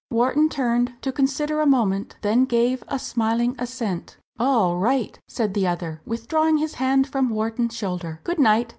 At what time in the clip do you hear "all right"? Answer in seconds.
4.39-5.19